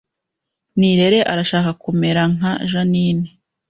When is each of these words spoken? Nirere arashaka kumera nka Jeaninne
Nirere 0.77 1.19
arashaka 1.31 1.69
kumera 1.83 2.21
nka 2.35 2.51
Jeaninne 2.69 3.29